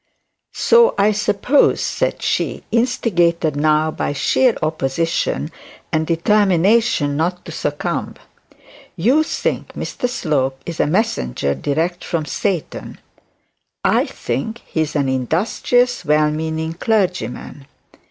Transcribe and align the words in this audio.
'So 0.51 0.95
I 0.97 1.11
suppose,' 1.11 1.79
said 1.79 2.23
she, 2.23 2.63
instigated 2.71 3.55
now 3.55 3.91
by 3.91 4.13
sheer 4.13 4.55
opposition 4.63 5.51
and 5.91 6.07
determination 6.07 7.15
not 7.15 7.45
to 7.45 7.51
succumb. 7.51 8.15
'You 8.95 9.21
think 9.21 9.73
Mr 9.75 10.09
Slope 10.09 10.59
is 10.65 10.79
a 10.79 10.87
messenger 10.87 11.53
direct 11.53 12.03
from 12.03 12.25
Satan. 12.25 12.97
I 13.85 14.07
think 14.07 14.63
he 14.65 14.81
is 14.81 14.95
an 14.95 15.07
industrious, 15.07 16.03
well 16.03 16.31
meaning 16.31 16.73
clergyman. 16.73 17.67